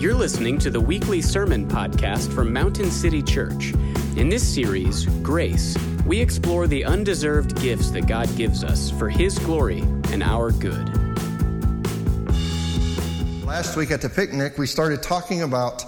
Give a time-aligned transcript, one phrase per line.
[0.00, 3.74] You're listening to the weekly sermon podcast from Mountain City Church.
[4.16, 9.38] In this series, Grace, we explore the undeserved gifts that God gives us for His
[9.40, 10.88] glory and our good.
[13.44, 15.84] Last week at the picnic, we started talking about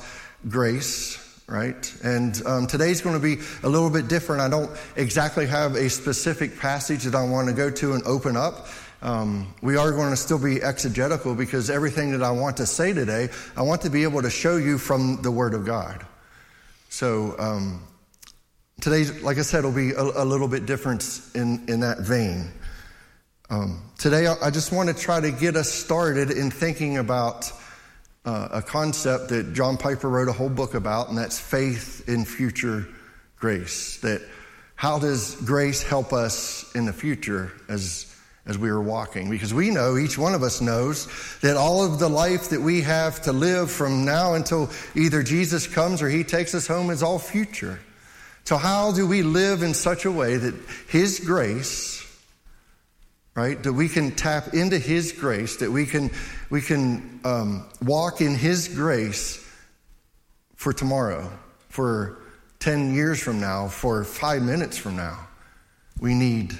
[0.47, 1.19] grace
[1.49, 1.95] right?
[2.03, 4.41] And um, today's going to be a little bit different.
[4.41, 8.39] I don't exactly have a specific passage that I want to go to and open
[8.39, 8.69] up.
[9.03, 12.93] Um, we are going to still be exegetical because everything that I want to say
[12.93, 16.07] today, I want to be able to show you from the Word of God.
[16.89, 17.83] So um,
[18.81, 22.53] today, like I said, will be a, a, little bit different in, in that vein.
[23.51, 27.51] Um, today, I just want to try to get us started in thinking about
[28.25, 32.25] uh, a concept that John Piper wrote a whole book about, and that's faith in
[32.25, 32.87] future
[33.35, 33.99] grace.
[33.99, 34.23] That
[34.77, 38.12] how does grace help us in the future as
[38.47, 39.31] as we are walking.
[39.31, 41.09] Because we know, each one of us knows,
[41.41, 45.67] that all of the life that we have to live from now until either Jesus
[45.67, 47.81] comes or he takes us home is all future.
[48.45, 50.55] So, how do we live in such a way that
[50.89, 52.05] his grace,
[53.37, 56.11] right, that we can tap into his grace, that we can,
[56.51, 59.39] we can um, walk in his grace
[60.57, 61.31] for tomorrow,
[61.69, 62.19] for
[62.59, 65.29] 10 years from now, for five minutes from now?
[66.01, 66.53] We need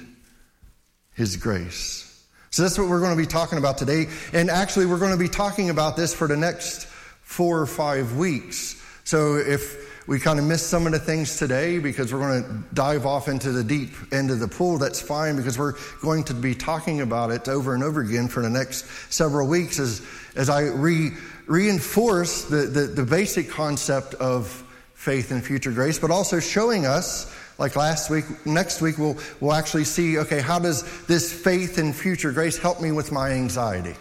[1.15, 2.09] his grace.
[2.51, 4.09] So that's what we're going to be talking about today.
[4.33, 6.87] And actually, we're going to be talking about this for the next
[7.23, 8.81] four or five weeks.
[9.05, 12.75] So if we kind of miss some of the things today because we're going to
[12.75, 16.35] dive off into the deep end of the pool, that's fine because we're going to
[16.35, 20.03] be talking about it over and over again for the next several weeks as,
[20.37, 21.13] as I re,
[21.47, 24.49] reinforce the, the, the basic concept of
[24.95, 29.53] faith and future grace, but also showing us like last week, next week we'll, we'll
[29.53, 33.95] actually see, okay, how does this faith in future grace help me with my anxiety?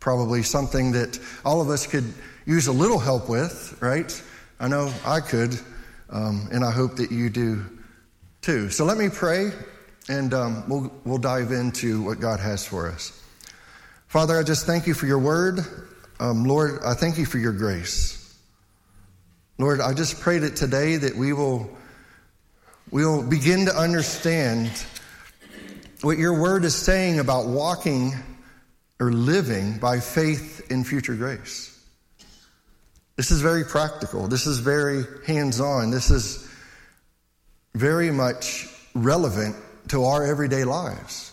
[0.00, 2.12] Probably something that all of us could
[2.44, 4.10] use a little help with, right?
[4.58, 5.56] I know I could,
[6.10, 7.64] um, and I hope that you do
[8.42, 8.70] too.
[8.70, 9.52] So let me pray,
[10.08, 13.22] and um, we'll, we'll dive into what God has for us.
[14.08, 15.60] Father, I just thank you for your word.
[16.18, 18.36] Um, Lord, I thank you for your grace.
[19.58, 21.70] Lord, I just pray that today that we will
[22.90, 24.70] we'll begin to understand
[26.02, 28.12] what your word is saying about walking
[29.00, 31.72] or living by faith in future grace.
[33.16, 34.28] This is very practical.
[34.28, 35.90] This is very hands on.
[35.90, 36.48] This is
[37.74, 39.56] very much relevant
[39.88, 41.32] to our everyday lives.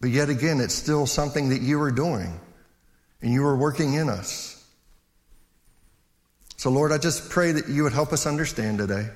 [0.00, 2.38] But yet again, it's still something that you are doing
[3.20, 4.54] and you are working in us.
[6.56, 9.08] So, Lord, I just pray that you would help us understand today.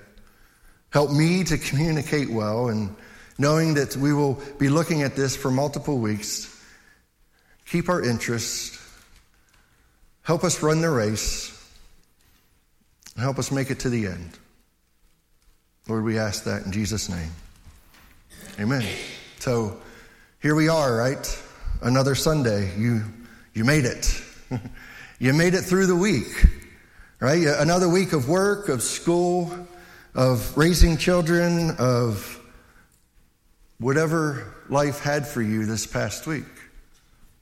[0.93, 2.95] Help me to communicate well and
[3.39, 6.49] knowing that we will be looking at this for multiple weeks.
[7.67, 8.79] Keep our interest.
[10.21, 11.49] Help us run the race.
[13.15, 14.39] and Help us make it to the end.
[15.89, 17.31] Lord, we ask that in Jesus' name.
[18.61, 18.87] Amen.
[19.39, 19.81] So
[20.41, 21.43] here we are, right?
[21.81, 22.71] Another Sunday.
[22.77, 23.03] You,
[23.55, 24.23] you made it.
[25.19, 26.47] you made it through the week,
[27.19, 27.43] right?
[27.47, 29.51] Another week of work, of school,
[30.15, 32.41] of raising children, of
[33.79, 36.45] whatever life had for you this past week.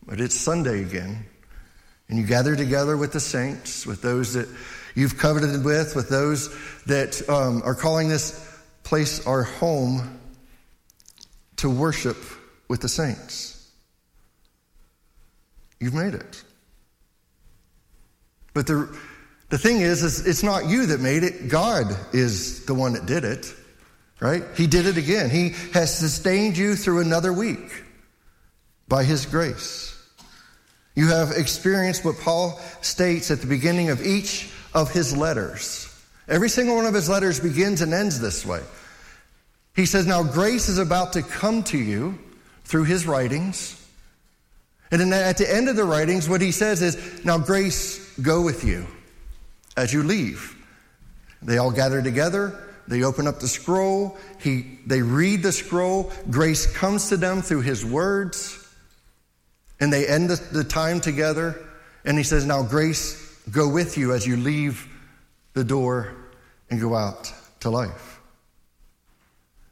[0.07, 1.25] But it's Sunday again,
[2.09, 4.49] and you gather together with the saints, with those that
[4.95, 6.55] you've coveted with, with those
[6.85, 8.47] that um, are calling this
[8.83, 10.19] place our home
[11.57, 12.17] to worship
[12.69, 13.71] with the saints.
[15.79, 16.43] You've made it.
[18.53, 18.89] But the
[19.51, 21.49] the thing is, is, it's not you that made it.
[21.49, 23.53] God is the one that did it,
[24.21, 24.45] right?
[24.57, 25.29] He did it again.
[25.29, 27.85] He has sustained you through another week
[28.87, 29.91] by His grace.
[30.95, 35.87] You have experienced what Paul states at the beginning of each of his letters.
[36.29, 38.61] Every single one of his letters begins and ends this way.
[39.75, 42.19] He says, Now grace is about to come to you
[42.65, 43.77] through his writings.
[44.91, 48.43] And then at the end of the writings, what he says is, Now grace go
[48.43, 48.87] with you
[49.77, 50.57] as you leave.
[51.43, 52.59] They all gather together.
[52.89, 54.19] They open up the scroll.
[54.41, 56.13] He, they read the scroll.
[56.29, 58.57] Grace comes to them through his words.
[59.79, 61.67] And they end the, the time together.
[62.05, 64.87] And he says, Now grace go with you as you leave
[65.55, 66.15] the door
[66.69, 68.21] and go out to life.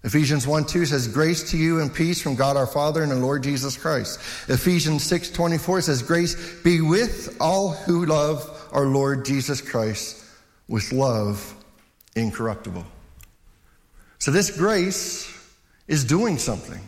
[0.05, 3.17] Ephesians 1 2 says, Grace to you and peace from God our Father and the
[3.17, 4.21] Lord Jesus Christ.
[4.49, 10.25] Ephesians 6 24 says, Grace be with all who love our Lord Jesus Christ
[10.69, 11.55] with love
[12.15, 12.85] incorruptible.
[14.19, 15.33] So this grace
[15.87, 16.81] is doing something.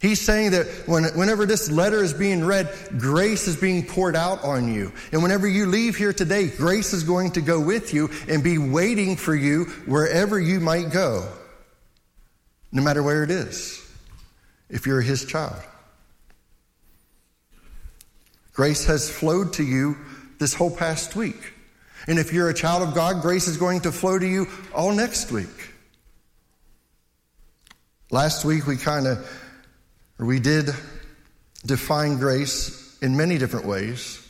[0.00, 4.44] He's saying that when, whenever this letter is being read, grace is being poured out
[4.44, 4.92] on you.
[5.10, 8.58] And whenever you leave here today, grace is going to go with you and be
[8.58, 11.28] waiting for you wherever you might go,
[12.70, 13.84] no matter where it is,
[14.70, 15.60] if you're his child.
[18.52, 19.96] Grace has flowed to you
[20.38, 21.52] this whole past week.
[22.06, 24.92] And if you're a child of God, grace is going to flow to you all
[24.92, 25.48] next week.
[28.10, 29.30] Last week, we kind of
[30.18, 30.70] we did
[31.66, 34.26] define grace in many different ways,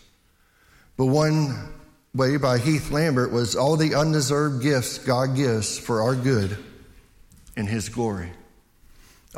[0.96, 1.72] but one
[2.14, 6.58] way by Heath Lambert was all the undeserved gifts God gives for our good
[7.56, 8.30] in His glory.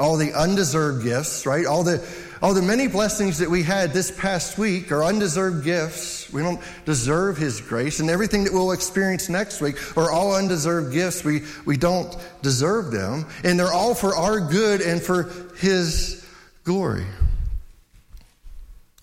[0.00, 1.66] All the undeserved gifts, right?
[1.66, 2.02] All the,
[2.42, 6.32] all the many blessings that we had this past week are undeserved gifts.
[6.32, 8.00] We don't deserve His grace.
[8.00, 11.22] And everything that we'll experience next week are all undeserved gifts.
[11.22, 13.26] We, we don't deserve them.
[13.44, 16.26] And they're all for our good and for His
[16.64, 17.04] glory.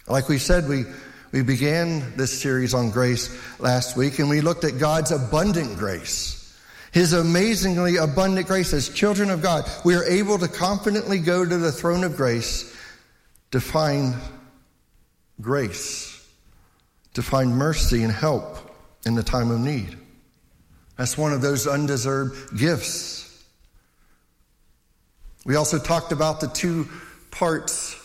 [0.07, 0.85] Like we said, we,
[1.31, 3.29] we began this series on grace
[3.59, 6.36] last week and we looked at God's abundant grace.
[6.91, 9.69] His amazingly abundant grace as children of God.
[9.83, 12.75] We are able to confidently go to the throne of grace
[13.51, 14.15] to find
[15.41, 16.27] grace,
[17.13, 18.57] to find mercy and help
[19.05, 19.97] in the time of need.
[20.97, 23.43] That's one of those undeserved gifts.
[25.45, 26.89] We also talked about the two
[27.31, 27.95] parts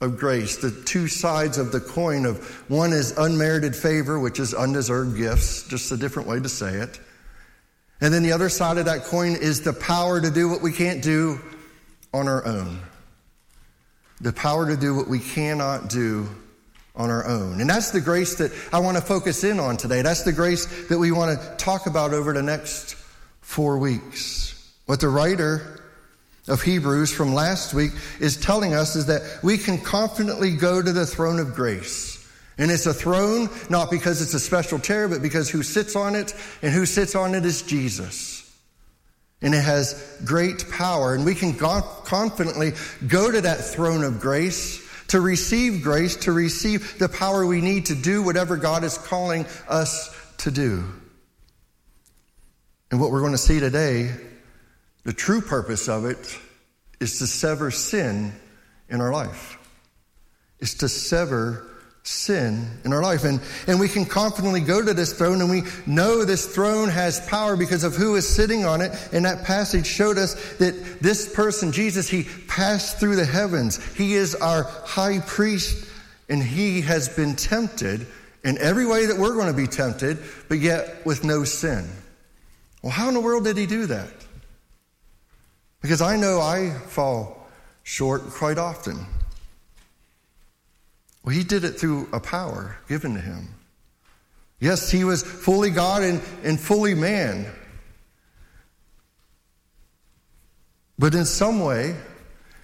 [0.00, 4.52] of grace, the two sides of the coin of one is unmerited favor, which is
[4.52, 6.98] undeserved gifts, just a different way to say it.
[8.02, 10.72] And then the other side of that coin is the power to do what we
[10.72, 11.40] can't do
[12.12, 12.80] on our own.
[14.20, 16.28] The power to do what we cannot do
[16.96, 17.60] on our own.
[17.60, 20.02] And that's the grace that I want to focus in on today.
[20.02, 22.96] That's the grace that we want to talk about over the next
[23.40, 24.72] four weeks.
[24.86, 25.80] What the writer
[26.48, 30.92] of Hebrews from last week is telling us is that we can confidently go to
[30.92, 32.21] the throne of grace.
[32.62, 36.14] And it's a throne not because it's a special chair, but because who sits on
[36.14, 36.32] it
[36.62, 38.48] and who sits on it is Jesus.
[39.42, 41.12] And it has great power.
[41.12, 42.74] And we can confidently
[43.08, 47.86] go to that throne of grace to receive grace, to receive the power we need
[47.86, 50.84] to do whatever God is calling us to do.
[52.92, 54.14] And what we're going to see today
[55.02, 56.38] the true purpose of it
[57.00, 58.32] is to sever sin
[58.88, 59.58] in our life.
[60.60, 61.66] Is to sever
[62.04, 63.24] sin in our life.
[63.24, 67.24] And, and we can confidently go to this throne and we know this throne has
[67.28, 68.92] power because of who is sitting on it.
[69.12, 73.82] And that passage showed us that this person, Jesus, he passed through the heavens.
[73.94, 75.88] He is our high priest
[76.28, 78.06] and he has been tempted
[78.44, 80.18] in every way that we're going to be tempted,
[80.48, 81.88] but yet with no sin.
[82.82, 84.10] Well, how in the world did he do that?
[85.80, 87.46] Because I know I fall
[87.84, 89.06] short quite often.
[91.24, 93.48] Well, he did it through a power given to him.
[94.60, 97.46] Yes, he was fully God and, and fully man.
[100.98, 101.96] But in some way,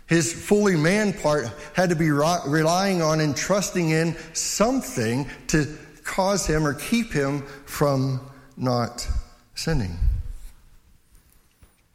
[0.07, 6.47] his fully man part had to be relying on and trusting in something to cause
[6.47, 8.21] him or keep him from
[8.57, 9.07] not
[9.55, 9.99] sinning.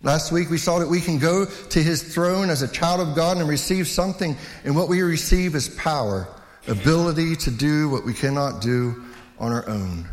[0.02, 3.16] Last week we saw that we can go to his throne as a child of
[3.16, 4.36] God and receive something,
[4.66, 6.28] and what we receive is power,
[6.68, 9.04] ability to do what we cannot do
[9.40, 10.08] on our own.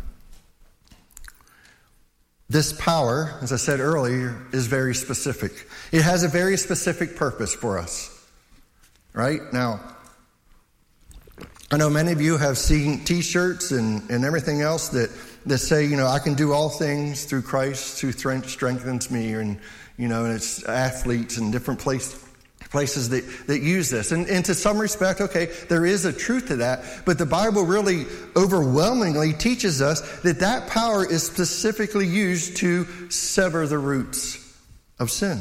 [2.49, 5.67] This power, as I said earlier, is very specific.
[5.93, 8.09] It has a very specific purpose for us.
[9.13, 9.41] Right?
[9.53, 9.79] Now,
[11.71, 15.09] I know many of you have seen t shirts and, and everything else that,
[15.45, 19.57] that say, you know, I can do all things through Christ who strengthens me, and
[19.97, 22.21] you know, and it's athletes and different place,
[22.71, 24.11] places that, that use this.
[24.11, 27.63] And, and to some respect, okay, there is a truth to that, but the Bible
[27.63, 34.37] really overwhelmingly teaches us that that power is specifically used to sever the roots
[34.99, 35.39] of sin.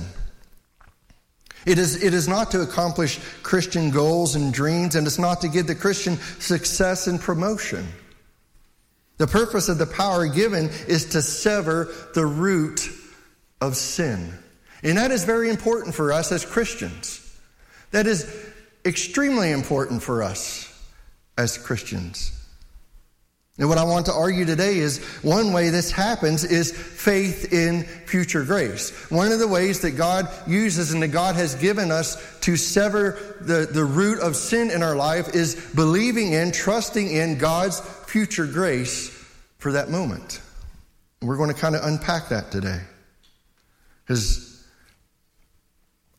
[1.67, 5.49] It is, it is not to accomplish Christian goals and dreams, and it's not to
[5.49, 7.87] give the Christian success and promotion.
[9.19, 12.89] The purpose of the power given is to sever the root
[13.61, 14.33] of sin.
[14.83, 17.20] And that is very important for us as Christians.
[17.91, 18.27] That is
[18.85, 20.67] extremely important for us
[21.37, 22.37] as Christians.
[23.59, 27.83] And what I want to argue today is one way this happens is faith in
[27.83, 28.91] future grace.
[29.11, 33.37] One of the ways that God uses and that God has given us to sever
[33.43, 38.47] the, the root of sin in our life is believing in, trusting in God's future
[38.47, 39.11] grace
[39.59, 40.41] for that moment.
[41.21, 42.81] We're going to kind of unpack that today.
[44.03, 44.67] Because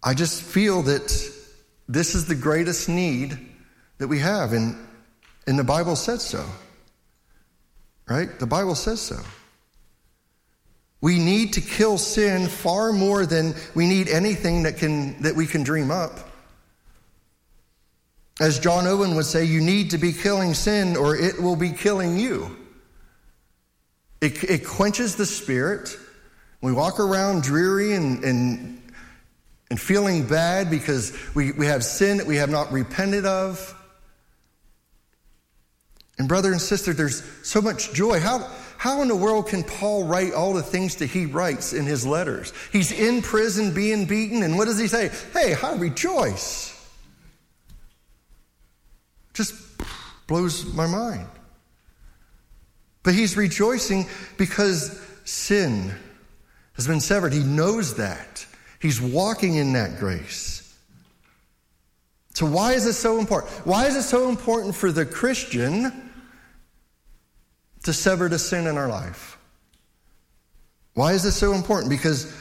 [0.03, 1.40] I just feel that
[1.91, 3.37] this is the greatest need
[3.97, 4.75] that we have, and,
[5.45, 6.45] and the Bible says so.
[8.07, 8.39] Right?
[8.39, 9.19] The Bible says so.
[11.01, 15.45] We need to kill sin far more than we need anything that, can, that we
[15.45, 16.29] can dream up.
[18.39, 21.71] As John Owen would say, you need to be killing sin or it will be
[21.71, 22.55] killing you.
[24.21, 25.97] It, it quenches the spirit.
[26.61, 28.80] We walk around dreary and, and,
[29.71, 33.73] and feeling bad because we, we have sin that we have not repented of.
[36.17, 38.19] And, brother and sister, there's so much joy.
[38.19, 41.85] How, how in the world can Paul write all the things that he writes in
[41.85, 42.51] his letters?
[42.73, 45.09] He's in prison being beaten, and what does he say?
[45.31, 46.77] Hey, I rejoice.
[49.33, 49.55] Just
[50.27, 51.29] blows my mind.
[53.03, 55.93] But he's rejoicing because sin
[56.73, 57.31] has been severed.
[57.31, 58.45] He knows that.
[58.81, 60.57] He's walking in that grace.
[62.33, 63.53] So, why is this so important?
[63.65, 66.11] Why is it so important for the Christian
[67.83, 69.37] to sever the sin in our life?
[70.93, 71.89] Why is this so important?
[71.89, 72.35] Because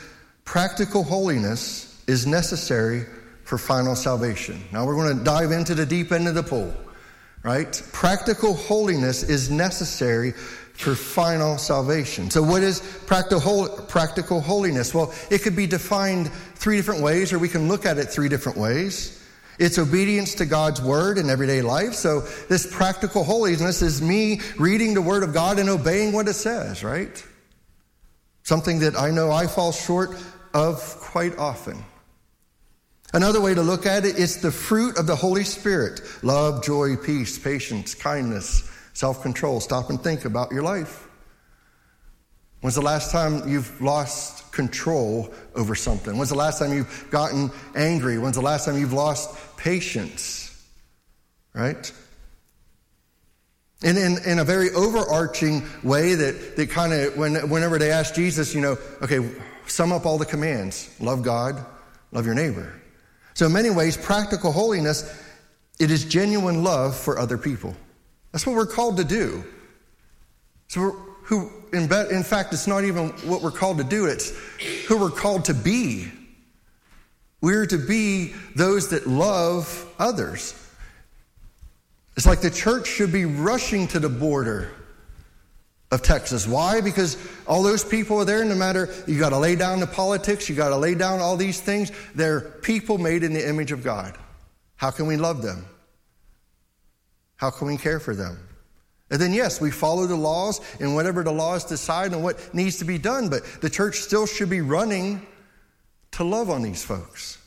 [0.44, 3.04] practical holiness is necessary
[3.44, 4.62] for final salvation.
[4.72, 6.72] Now we're going to dive into the deep end of the pool,
[7.42, 7.70] right?
[7.92, 10.32] Practical holiness is necessary
[10.80, 12.30] for final salvation.
[12.30, 14.94] So, what is practical, holiness?
[14.94, 18.28] Well, it could be defined three different ways, or we can look at it three
[18.28, 19.16] different ways.
[19.58, 21.92] It's obedience to God's word in everyday life.
[21.92, 26.34] So, this practical holiness is me reading the word of God and obeying what it
[26.34, 27.22] says, right?
[28.42, 30.16] Something that I know I fall short
[30.54, 31.84] of quite often.
[33.12, 36.96] Another way to look at it is the fruit of the Holy Spirit love, joy,
[36.96, 39.60] peace, patience, kindness, self control.
[39.60, 41.08] Stop and think about your life.
[42.60, 46.16] When's the last time you've lost control over something?
[46.16, 48.18] When's the last time you've gotten angry?
[48.18, 50.46] When's the last time you've lost patience?
[51.54, 51.90] Right?
[53.82, 58.14] And in, in a very overarching way that, that kind of, when, whenever they ask
[58.14, 59.26] Jesus, you know, okay,
[59.66, 61.64] sum up all the commands love God,
[62.12, 62.74] love your neighbor.
[63.32, 65.10] So, in many ways, practical holiness,
[65.78, 67.74] it is genuine love for other people.
[68.32, 69.44] That's what we're called to do.
[70.68, 70.92] So,
[71.24, 74.32] who, in, in fact, it's not even what we're called to do, it's
[74.86, 76.10] who we're called to be.
[77.40, 80.54] We're to be those that love others.
[82.16, 84.70] It's like the church should be rushing to the border
[85.90, 86.46] of Texas.
[86.46, 86.80] Why?
[86.80, 90.48] Because all those people are there, no matter, you got to lay down the politics,
[90.48, 91.90] you got to lay down all these things.
[92.14, 94.16] They're people made in the image of God.
[94.76, 95.64] How can we love them?
[97.40, 98.38] How can we care for them?
[99.10, 102.76] And then, yes, we follow the laws and whatever the laws decide and what needs
[102.80, 105.26] to be done, but the church still should be running
[106.12, 107.38] to love on these folks.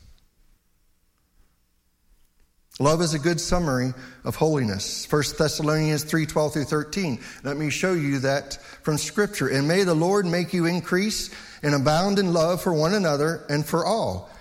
[2.80, 5.06] Love is a good summary of holiness.
[5.12, 7.20] 1 Thessalonians 3 12 through 13.
[7.44, 9.48] Let me show you that from Scripture.
[9.48, 11.30] And may the Lord make you increase
[11.62, 14.32] and abound in love for one another and for all,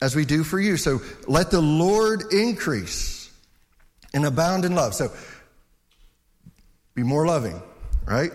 [0.00, 0.76] as we do for you.
[0.76, 3.15] So let the Lord increase
[4.16, 4.94] and abound in love.
[4.94, 5.12] So
[6.94, 7.60] be more loving,
[8.06, 8.32] right?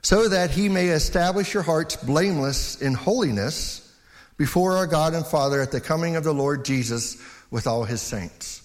[0.00, 3.80] So that he may establish your hearts blameless in holiness
[4.36, 8.00] before our God and Father at the coming of the Lord Jesus with all his
[8.00, 8.62] saints.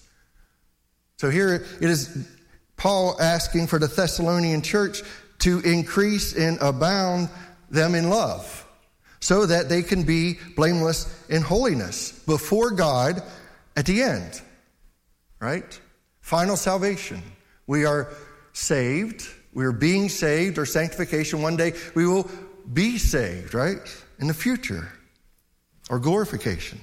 [1.16, 2.28] So here it is
[2.76, 5.02] Paul asking for the Thessalonian church
[5.40, 7.30] to increase and abound
[7.68, 8.64] them in love
[9.18, 13.24] so that they can be blameless in holiness before God
[13.76, 14.40] at the end.
[15.40, 15.80] Right?
[16.28, 17.22] Final salvation.
[17.66, 18.12] We are
[18.52, 19.26] saved.
[19.54, 21.40] We are being saved or sanctification.
[21.40, 22.30] One day we will
[22.70, 23.78] be saved, right?
[24.18, 24.92] In the future
[25.88, 26.80] or glorification.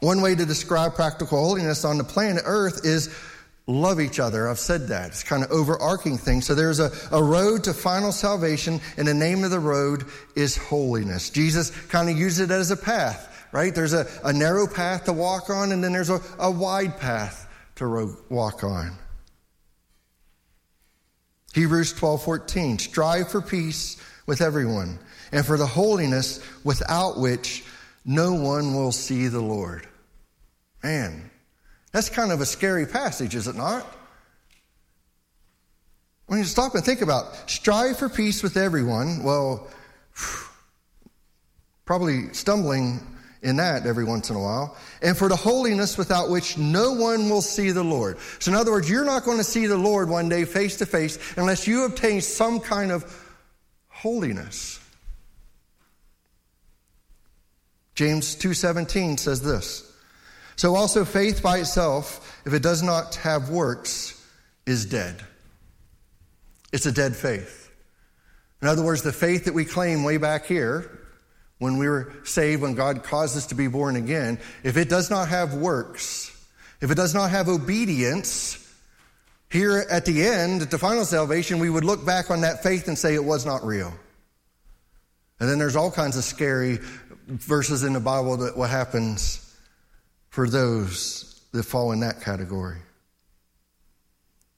[0.00, 3.14] One way to describe practical holiness on the planet Earth is
[3.66, 4.48] love each other.
[4.48, 5.08] I've said that.
[5.08, 6.40] It's kind of overarching thing.
[6.40, 10.04] So there's a, a road to final salvation, and the name of the road
[10.34, 11.28] is holiness.
[11.28, 13.72] Jesus kind of used it as a path, right?
[13.72, 17.48] There's a, a narrow path to walk on, and then there's a, a wide path
[17.76, 18.98] to ro- walk on.
[21.54, 22.78] Hebrews 12 14.
[22.80, 23.96] Strive for peace
[24.26, 24.98] with everyone,
[25.30, 27.64] and for the holiness without which
[28.04, 29.86] no one will see the Lord.
[30.82, 31.30] Man,
[31.92, 33.86] that's kind of a scary passage, is it not?
[36.26, 39.68] When you stop and think about strive for peace with everyone, well,
[41.84, 43.13] probably stumbling
[43.44, 47.28] in that every once in a while, and for the holiness without which no one
[47.28, 48.18] will see the Lord.
[48.40, 50.86] So, in other words, you're not going to see the Lord one day face to
[50.86, 53.04] face unless you obtain some kind of
[53.88, 54.80] holiness.
[57.94, 59.90] James 2:17 says this.
[60.56, 64.20] So also faith by itself, if it does not have works,
[64.66, 65.20] is dead.
[66.72, 67.70] It's a dead faith.
[68.62, 71.03] In other words, the faith that we claim way back here,
[71.58, 75.10] when we were saved, when God caused us to be born again, if it does
[75.10, 76.30] not have works,
[76.80, 78.60] if it does not have obedience,
[79.50, 82.88] here at the end, at the final salvation, we would look back on that faith
[82.88, 83.94] and say it was not real.
[85.38, 86.80] And then there's all kinds of scary
[87.28, 89.40] verses in the Bible that what happens
[90.30, 92.78] for those that fall in that category.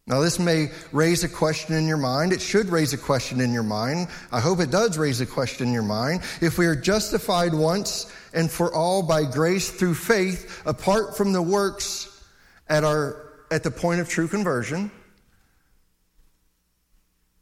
[0.06, 2.32] Now, this may raise a question in your mind.
[2.32, 4.06] It should raise a question in your mind.
[4.30, 6.22] I hope it does raise a question in your mind.
[6.40, 11.42] If we are justified once and for all by grace through faith, apart from the
[11.42, 12.24] works
[12.68, 14.92] at, our, at the point of true conversion,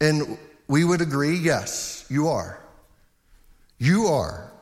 [0.00, 2.58] and we would agree, yes, you are.
[3.78, 4.54] You are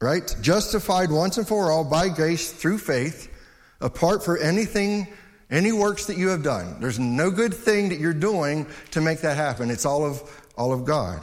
[0.00, 0.36] right?
[0.40, 3.32] Justified once and for all by grace through faith,
[3.80, 5.08] apart for anything,
[5.50, 6.80] any works that you have done.
[6.80, 9.70] There's no good thing that you're doing to make that happen.
[9.70, 10.22] It's all of,
[10.56, 11.20] all of God.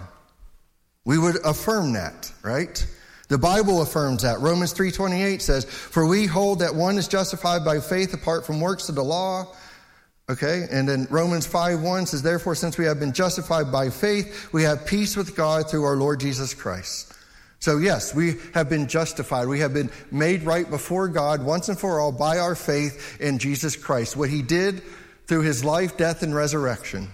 [1.06, 2.86] We would affirm that, right?
[3.28, 4.40] The Bible affirms that.
[4.42, 8.90] Romans 3:28 says, "For we hold that one is justified by faith apart from works
[8.90, 9.48] of the law."
[10.30, 10.68] Okay?
[10.72, 14.86] And then Romans 5:1 says, "Therefore since we have been justified by faith, we have
[14.86, 17.14] peace with God through our Lord Jesus Christ."
[17.64, 19.48] So, yes, we have been justified.
[19.48, 23.40] We have been made right before God once and for all by our faith in
[23.40, 24.84] Jesus Christ, what he did
[25.28, 27.08] through his life, death, and resurrection.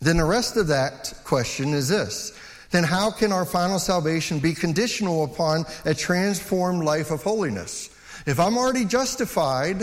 [0.00, 2.36] Then the rest of that question is this
[2.72, 7.90] then how can our final salvation be conditional upon a transformed life of holiness?
[8.26, 9.82] If I'm already justified,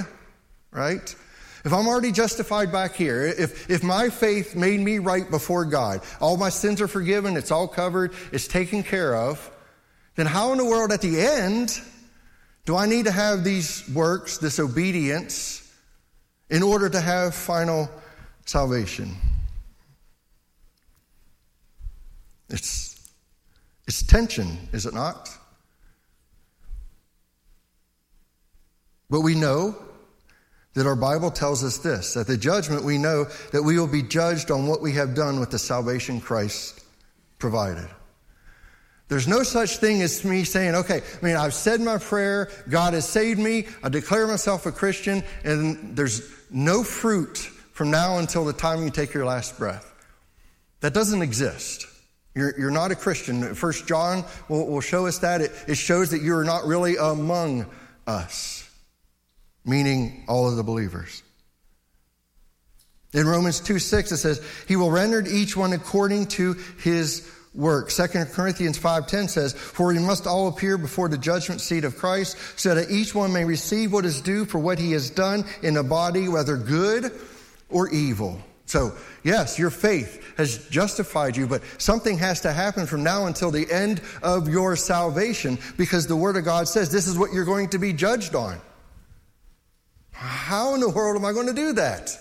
[0.71, 1.15] right?
[1.63, 6.01] If I'm already justified back here, if, if my faith made me right before God,
[6.19, 9.51] all my sins are forgiven, it's all covered, it's taken care of,
[10.15, 11.79] then how in the world at the end
[12.65, 15.71] do I need to have these works, this obedience,
[16.49, 17.89] in order to have final
[18.45, 19.15] salvation?
[22.49, 23.09] It's,
[23.87, 25.29] it's tension, is it not?
[29.09, 29.75] But we know
[30.73, 34.03] that our Bible tells us this that the judgment we know that we will be
[34.03, 36.83] judged on what we have done with the salvation Christ
[37.39, 37.89] provided.
[39.07, 42.93] There's no such thing as me saying, okay, I mean, I've said my prayer, God
[42.93, 47.37] has saved me, I declare myself a Christian, and there's no fruit
[47.73, 49.93] from now until the time you take your last breath.
[50.79, 51.87] That doesn't exist.
[52.35, 53.53] You're, you're not a Christian.
[53.53, 55.41] First John will, will show us that.
[55.41, 57.65] It, it shows that you are not really among
[58.07, 58.60] us
[59.65, 61.23] meaning all of the believers.
[63.13, 67.89] In Romans 2 6, it says, He will render each one according to his work.
[67.89, 72.37] 2 Corinthians 5.10 says, For we must all appear before the judgment seat of Christ,
[72.57, 75.73] so that each one may receive what is due for what he has done in
[75.73, 77.11] the body, whether good
[77.69, 78.41] or evil.
[78.65, 78.93] So,
[79.23, 83.69] yes, your faith has justified you, but something has to happen from now until the
[83.69, 87.67] end of your salvation, because the Word of God says this is what you're going
[87.69, 88.61] to be judged on.
[90.21, 92.15] How in the world am I going to do that?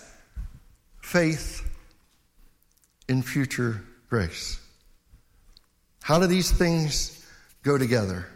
[1.03, 1.69] Faith
[3.09, 4.59] in future grace.
[6.03, 7.27] How do these things
[7.63, 8.27] go together?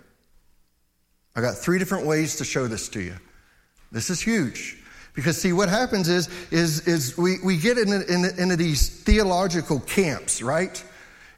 [1.34, 3.16] I got three different ways to show this to you.
[3.90, 4.82] This is huge.
[5.14, 9.80] Because see, what happens is, is, is we, we get into, into, into these theological
[9.80, 10.84] camps, right?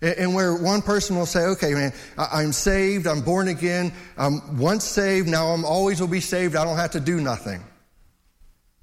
[0.03, 4.83] And where one person will say, okay, man, I'm saved, I'm born again, I'm once
[4.83, 7.63] saved, now I'm always will be saved, I don't have to do nothing.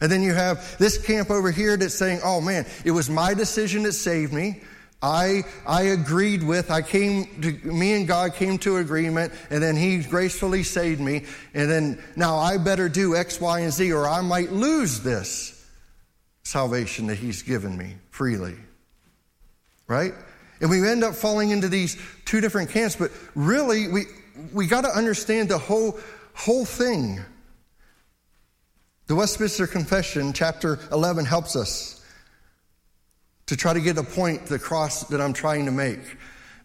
[0.03, 3.33] And then you have this camp over here that's saying, oh man, it was my
[3.33, 4.59] decision that saved me.
[5.01, 9.77] I, I agreed with, I came to, me and God came to agreement, and then
[9.77, 11.23] He gracefully saved me.
[11.53, 15.65] And then now I better do X, Y, and Z, or I might lose this
[16.43, 18.55] salvation that He's given me freely.
[19.87, 20.13] Right?
[20.59, 24.03] And we end up falling into these two different camps, but really, we,
[24.51, 25.97] we got to understand the whole,
[26.33, 27.21] whole thing.
[29.07, 32.05] The Westminster Confession, chapter 11, helps us
[33.47, 35.99] to try to get the point, the cross that I'm trying to make.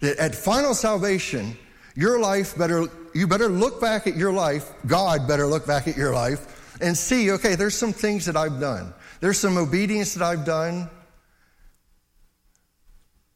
[0.01, 1.57] That at final salvation,
[1.96, 5.96] your life better, you better look back at your life, God better look back at
[5.96, 8.94] your life and see, okay, there's some things that I've done.
[9.20, 10.88] There's some obedience that I've done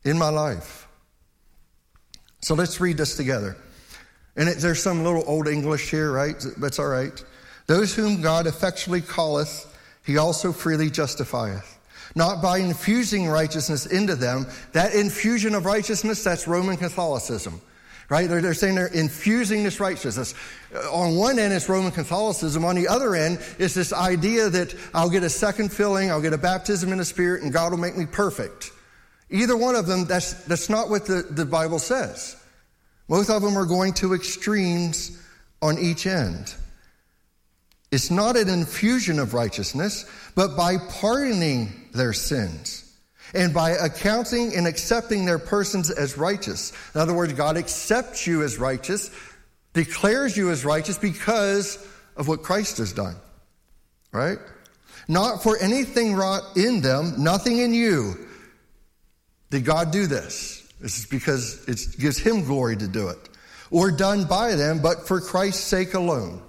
[0.04, 0.86] in my life.
[2.40, 3.56] So let's read this together.
[4.36, 6.36] And it, there's some little old English here, right?
[6.58, 7.22] That's all right.
[7.72, 9.66] Those whom God effectually calleth,
[10.04, 11.78] he also freely justifieth.
[12.14, 14.46] Not by infusing righteousness into them.
[14.72, 17.62] That infusion of righteousness, that's Roman Catholicism.
[18.10, 18.28] right?
[18.28, 20.34] They're, they're saying they're infusing this righteousness.
[20.74, 22.62] Uh, on one end, it's Roman Catholicism.
[22.62, 26.34] On the other end, it's this idea that I'll get a second filling, I'll get
[26.34, 28.70] a baptism in the Spirit, and God will make me perfect.
[29.30, 32.36] Either one of them, that's, that's not what the, the Bible says.
[33.08, 35.18] Both of them are going to extremes
[35.62, 36.54] on each end.
[37.92, 42.90] It's not an infusion of righteousness, but by pardoning their sins
[43.34, 46.72] and by accounting and accepting their persons as righteous.
[46.94, 49.10] In other words, God accepts you as righteous,
[49.74, 53.16] declares you as righteous because of what Christ has done.
[54.10, 54.38] Right?
[55.06, 58.14] Not for anything wrought in them, nothing in you.
[59.50, 60.66] Did God do this?
[60.80, 63.18] This is because it gives Him glory to do it.
[63.70, 66.42] Or done by them, but for Christ's sake alone,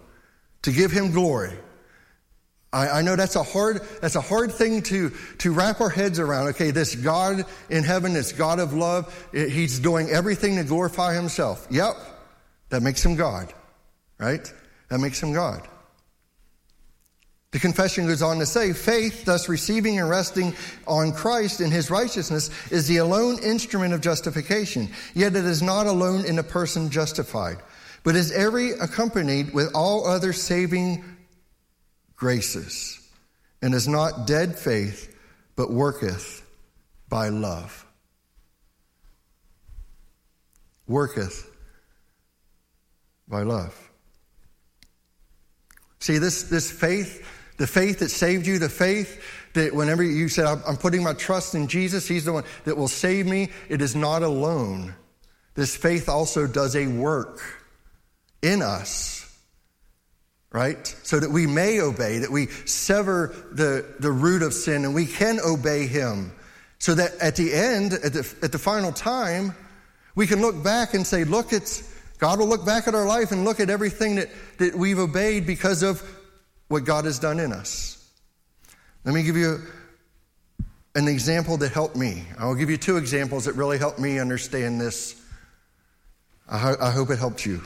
[0.63, 1.53] to give Him glory.
[2.71, 6.19] I, I, know that's a hard that's a hard thing to to wrap our heads
[6.19, 6.47] around.
[6.49, 11.67] Okay, this God in heaven, this God of love, He's doing everything to glorify Himself.
[11.69, 11.95] Yep,
[12.69, 13.53] that makes Him God,
[14.17, 14.51] right?
[14.89, 15.67] That makes Him God.
[17.53, 20.55] The confession goes on to say, faith, thus receiving and resting
[20.87, 24.89] on Christ in his righteousness, is the alone instrument of justification.
[25.13, 27.57] Yet it is not alone in a person justified,
[28.03, 31.03] but is every accompanied with all other saving
[32.15, 32.99] graces,
[33.61, 35.15] and is not dead faith,
[35.55, 36.45] but worketh
[37.07, 37.85] by love.
[40.85, 41.49] Worketh
[43.27, 43.77] by love.
[45.99, 47.25] See, this, this faith,
[47.57, 51.55] the faith that saved you, the faith that whenever you said, I'm putting my trust
[51.55, 54.93] in Jesus, He's the one that will save me, it is not alone.
[55.55, 57.62] This faith also does a work
[58.43, 59.13] in us
[60.53, 60.95] right?
[61.03, 65.07] So that we may obey, that we sever the, the root of sin and we
[65.07, 66.31] can obey Him.
[66.77, 69.55] So that at the end, at the, at the final time,
[70.15, 73.31] we can look back and say, look, it's, God will look back at our life
[73.31, 74.29] and look at everything that,
[74.59, 76.01] that we've obeyed because of
[76.67, 77.99] what God has done in us.
[79.05, 79.59] Let me give you
[80.93, 82.25] an example that helped me.
[82.37, 85.19] I'll give you two examples that really helped me understand this.
[86.47, 87.63] I, ho- I hope it helped you.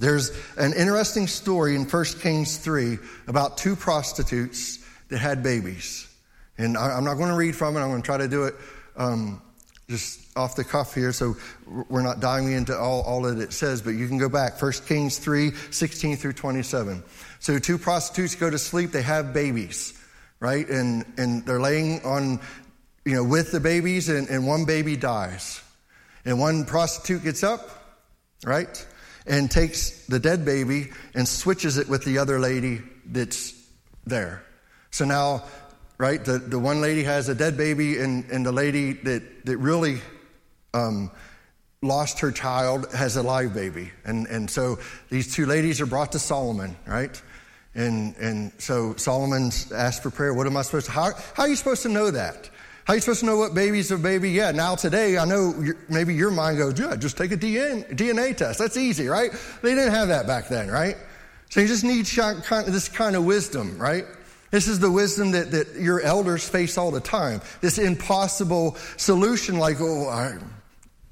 [0.00, 4.78] There's an interesting story in 1 Kings 3 about two prostitutes
[5.10, 6.08] that had babies.
[6.56, 8.44] And I, am not going to read from it, I'm going to try to do
[8.44, 8.54] it
[8.96, 9.42] um,
[9.90, 11.36] just off the cuff here, so
[11.90, 14.60] we're not diving into all, all that it says, but you can go back.
[14.60, 17.02] 1 Kings 3 16 through 27.
[17.38, 19.92] So two prostitutes go to sleep, they have babies,
[20.38, 20.66] right?
[20.66, 22.40] And, and they're laying on,
[23.04, 25.62] you know, with the babies, and, and one baby dies.
[26.24, 27.68] And one prostitute gets up,
[28.44, 28.86] right?
[29.26, 33.54] And takes the dead baby and switches it with the other lady that's
[34.06, 34.42] there.
[34.90, 35.44] So now,
[35.98, 39.56] right, the, the one lady has a dead baby, and, and the lady that, that
[39.58, 40.00] really
[40.74, 41.10] um,
[41.82, 43.90] lost her child has a live baby.
[44.04, 44.78] And, and so
[45.10, 47.20] these two ladies are brought to Solomon, right?
[47.74, 50.34] And, and so Solomon's asked for prayer.
[50.34, 52.50] What am I supposed to, how, how are you supposed to know that?
[52.90, 54.32] How you supposed to know what baby's a baby?
[54.32, 55.54] Yeah, now today, I know
[55.88, 58.58] maybe your mind goes, yeah, just take a DNA, test.
[58.58, 59.30] That's easy, right?
[59.62, 60.96] They didn't have that back then, right?
[61.50, 64.06] So you just need this kind of wisdom, right?
[64.50, 67.42] This is the wisdom that, that your elders face all the time.
[67.60, 70.40] This impossible solution, like, oh,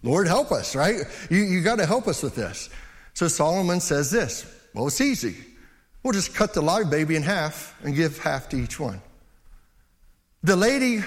[0.03, 1.03] Lord, help us, right?
[1.31, 2.71] You, you got to help us with this.
[3.15, 5.37] So Solomon says this well, it's easy.
[6.03, 9.01] We'll just cut the live baby in half and give half to each one.
[10.43, 11.05] The lady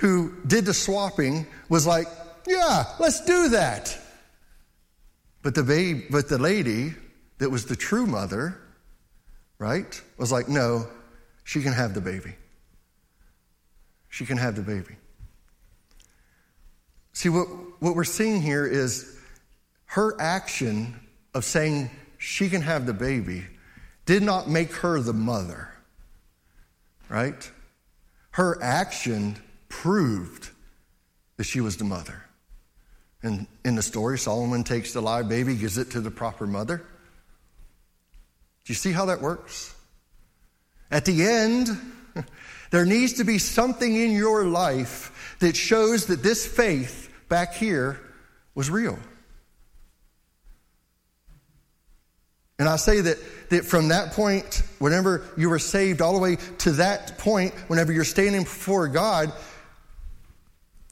[0.00, 2.06] who did the swapping was like,
[2.46, 3.96] yeah, let's do that.
[5.42, 6.94] But the babe, but the lady
[7.36, 8.58] that was the true mother,
[9.58, 10.88] right, was like, no,
[11.44, 12.34] she can have the baby.
[14.08, 14.96] She can have the baby.
[17.12, 17.48] See, what,
[17.80, 19.18] what we're seeing here is
[19.84, 20.98] her action
[21.34, 23.44] of saying she can have the baby
[24.06, 25.68] did not make her the mother,
[27.10, 27.50] right?
[28.30, 29.36] Her action
[29.70, 30.50] proved
[31.38, 32.22] that she was the mother.
[33.22, 36.76] And in the story, Solomon takes the live baby, gives it to the proper mother.
[36.76, 39.74] Do you see how that works?
[40.90, 41.68] At the end,
[42.70, 47.98] there needs to be something in your life that shows that this faith back here
[48.54, 48.98] was real.
[52.58, 53.16] And I say that,
[53.48, 57.90] that from that point, whenever you were saved, all the way to that point, whenever
[57.90, 59.32] you're standing before God,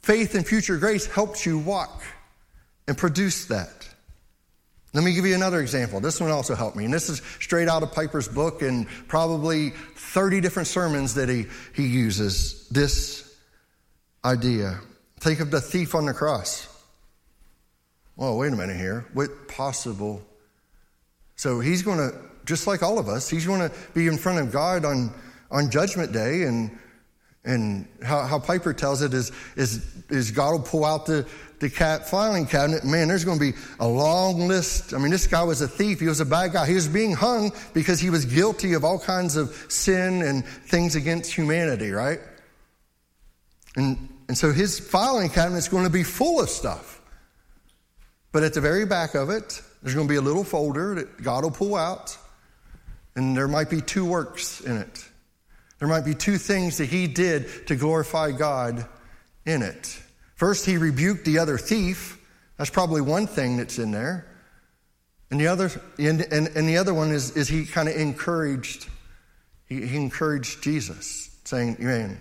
[0.09, 2.03] Faith and future grace helps you walk
[2.87, 3.87] and produce that.
[4.95, 6.01] Let me give you another example.
[6.01, 6.87] This one also helped me.
[6.87, 11.45] And this is straight out of Piper's book and probably 30 different sermons that he,
[11.75, 13.37] he uses this
[14.25, 14.81] idea.
[15.21, 16.67] Think of the thief on the cross.
[18.17, 19.05] well, wait a minute here.
[19.13, 20.23] What possible?
[21.37, 24.39] So he's going to, just like all of us, he's going to be in front
[24.39, 25.13] of God on,
[25.51, 26.45] on Judgment Day.
[26.45, 26.71] And,
[27.45, 31.27] and how, how Piper tells it is, is, is God will pull out the,
[31.61, 32.85] the cat filing cabinet.
[32.85, 34.93] Man, there's going to be a long list.
[34.93, 36.01] I mean, this guy was a thief.
[36.01, 36.67] He was a bad guy.
[36.67, 40.95] He was being hung because he was guilty of all kinds of sin and things
[40.95, 42.21] against humanity, right?
[43.77, 47.01] And, and so his filing cabinet is going to be full of stuff.
[48.31, 51.23] But at the very back of it, there's going to be a little folder that
[51.23, 52.17] God will pull out,
[53.15, 55.09] and there might be two works in it.
[55.79, 58.87] There might be two things that he did to glorify God
[59.47, 59.99] in it.
[60.35, 62.19] First, he rebuked the other thief.
[62.57, 64.27] That's probably one thing that's in there.
[65.31, 68.89] And the other, and, and, and the other one is, is he kind of encouraged,
[69.67, 72.21] he, he encouraged Jesus, saying, Man,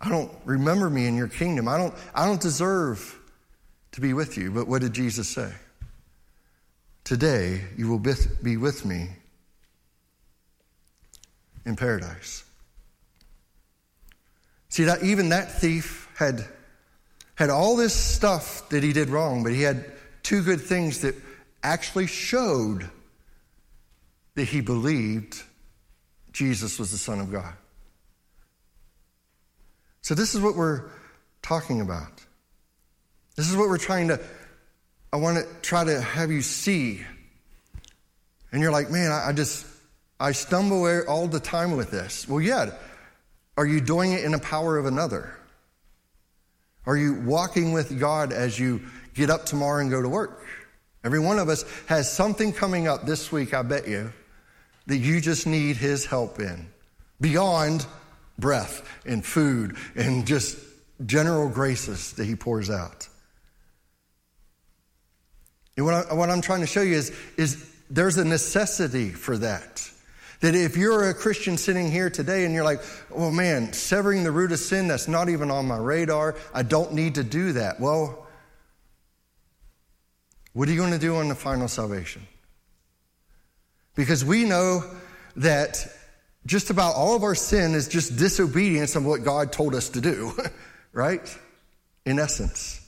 [0.00, 1.68] I don't remember me in your kingdom.
[1.68, 3.18] I don't, I don't deserve
[3.92, 4.50] to be with you.
[4.50, 5.52] But what did Jesus say?
[7.04, 9.10] Today you will be with me
[11.70, 12.44] in paradise.
[14.68, 16.44] See that even that thief had
[17.36, 19.90] had all this stuff that he did wrong, but he had
[20.22, 21.14] two good things that
[21.62, 22.90] actually showed
[24.34, 25.42] that he believed
[26.32, 27.54] Jesus was the Son of God.
[30.02, 30.90] So this is what we're
[31.42, 32.24] talking about.
[33.36, 34.20] This is what we're trying to,
[35.12, 37.00] I want to try to have you see.
[38.52, 39.66] And you're like, man, I, I just,
[40.20, 42.28] I stumble all the time with this.
[42.28, 42.72] Well, yeah.
[43.56, 45.34] Are you doing it in the power of another?
[46.86, 48.82] Are you walking with God as you
[49.14, 50.46] get up tomorrow and go to work?
[51.02, 54.12] Every one of us has something coming up this week, I bet you,
[54.86, 56.68] that you just need His help in.
[57.20, 57.86] Beyond
[58.38, 60.58] breath and food and just
[61.06, 63.08] general graces that He pours out.
[65.76, 69.38] And what, I, what I'm trying to show you is, is there's a necessity for
[69.38, 69.89] that.
[70.40, 72.80] That if you're a Christian sitting here today and you're like,
[73.14, 76.34] oh man, severing the root of sin, that's not even on my radar.
[76.54, 77.78] I don't need to do that.
[77.78, 78.26] Well,
[80.52, 82.26] what are you going to do on the final salvation?
[83.94, 84.82] Because we know
[85.36, 85.86] that
[86.46, 90.00] just about all of our sin is just disobedience of what God told us to
[90.00, 90.32] do,
[90.92, 91.36] right?
[92.06, 92.79] In essence.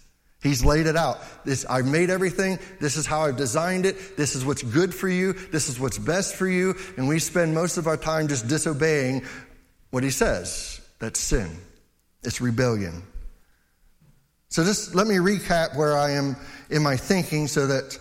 [0.43, 1.21] He's laid it out.
[1.45, 2.59] This, I've made everything.
[2.81, 4.17] This is how I've designed it.
[4.17, 5.35] This is what's good for you.
[5.35, 6.75] This is what's best for you.
[6.97, 9.25] And we spend most of our time just disobeying
[9.91, 10.81] what he says.
[10.99, 11.49] That's sin.
[12.25, 13.05] It's rebellion.
[14.49, 16.37] So just let me recap where I am
[16.71, 17.97] in my thinking so that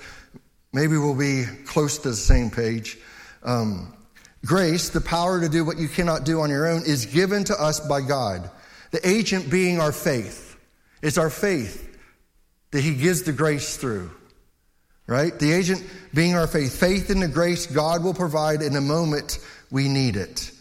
[0.73, 2.97] maybe we'll be close to the same page.
[3.43, 3.95] Um,
[4.43, 7.53] grace, the power to do what you cannot do on your own, is given to
[7.53, 8.49] us by God.
[8.89, 10.57] The agent being our faith.
[11.03, 11.89] It's our faith
[12.71, 14.11] that He gives the grace through.
[15.07, 15.37] Right?
[15.37, 16.79] The agent being our faith.
[16.79, 20.51] Faith in the grace God will provide in the moment we need it.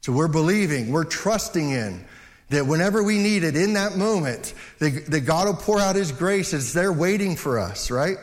[0.00, 2.04] So we're believing, we're trusting in
[2.48, 6.12] that whenever we need it in that moment, that, that God will pour out His
[6.12, 6.52] grace.
[6.52, 8.18] It's there waiting for us, right?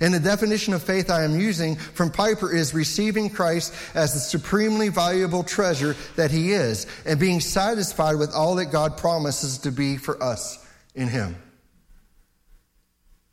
[0.00, 4.20] And the definition of faith I am using from Piper is receiving Christ as the
[4.20, 9.72] supremely valuable treasure that He is and being satisfied with all that God promises to
[9.72, 11.36] be for us in Him.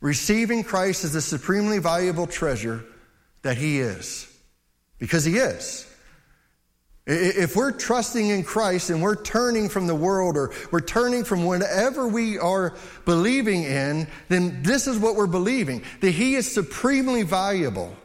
[0.00, 2.84] Receiving Christ as the supremely valuable treasure
[3.42, 4.26] that He is.
[4.98, 5.86] Because He is.
[7.10, 11.44] If we're trusting in Christ and we're turning from the world or we're turning from
[11.44, 17.22] whatever we are believing in, then this is what we're believing that He is supremely
[17.22, 17.96] valuable.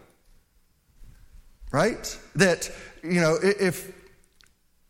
[1.71, 2.17] Right?
[2.35, 2.71] That,
[3.03, 3.91] you know, if,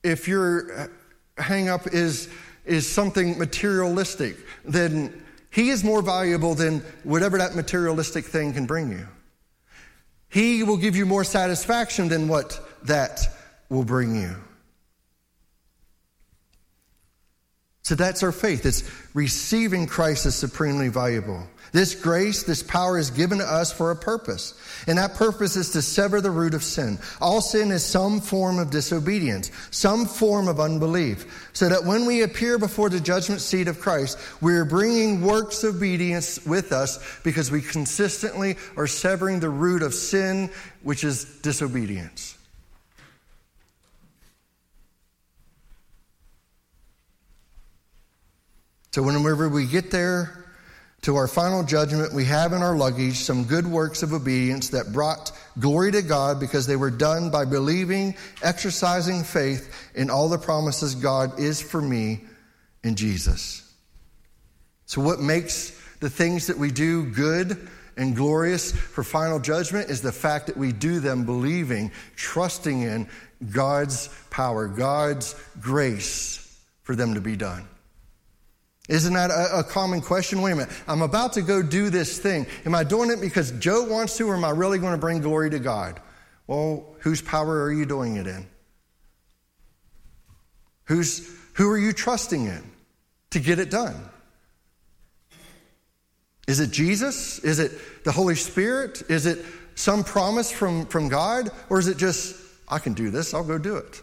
[0.03, 0.91] if your
[1.39, 2.29] hang up is,
[2.65, 5.22] is something materialistic, then
[5.53, 9.07] he is more valuable than whatever that materialistic thing can bring you.
[10.27, 13.19] He will give you more satisfaction than what that
[13.69, 14.35] will bring you.
[17.83, 18.65] So that's our faith.
[18.65, 21.45] It's receiving Christ as supremely valuable.
[21.73, 24.53] This grace, this power is given to us for a purpose.
[24.87, 26.97] And that purpose is to sever the root of sin.
[27.19, 31.49] All sin is some form of disobedience, some form of unbelief.
[31.51, 35.75] So that when we appear before the judgment seat of Christ, we're bringing works of
[35.75, 40.51] obedience with us because we consistently are severing the root of sin,
[40.83, 42.32] which is disobedience.
[48.93, 50.43] So whenever we get there,
[51.01, 54.93] to our final judgment, we have in our luggage some good works of obedience that
[54.93, 60.37] brought glory to God because they were done by believing, exercising faith in all the
[60.37, 62.21] promises God is for me
[62.83, 63.69] in Jesus.
[64.85, 70.01] So, what makes the things that we do good and glorious for final judgment is
[70.01, 73.09] the fact that we do them believing, trusting in
[73.51, 76.39] God's power, God's grace
[76.83, 77.67] for them to be done.
[78.89, 80.41] Isn't that a, a, common question?
[80.41, 80.73] Wait a minute.
[80.87, 82.45] I'm about to go do this thing.
[82.65, 85.21] Am I doing it because Joe wants to, or am I really going to bring
[85.21, 86.01] glory to God?
[86.47, 88.45] Well, whose power are you doing it in?
[90.85, 92.61] Who's, who are you trusting in
[93.29, 93.95] to get it done?
[96.45, 97.39] Is it Jesus?
[97.39, 97.71] Is it
[98.03, 99.01] the Holy Spirit?
[99.09, 101.51] Is it some promise from, from God?
[101.69, 102.35] Or is it just,
[102.67, 104.01] I can do this, I'll go do it?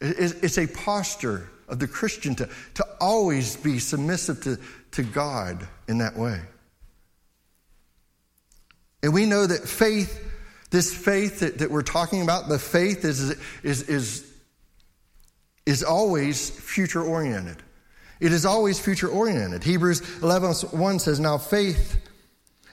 [0.00, 4.58] It's a posture of the Christian to, to always be submissive to,
[4.92, 6.40] to God in that way.
[9.02, 10.22] And we know that faith,
[10.70, 14.32] this faith that, that we're talking about, the faith is, is, is,
[15.64, 17.62] is always future oriented.
[18.18, 19.62] It is always future oriented.
[19.62, 21.98] Hebrews 11 1 says, Now faith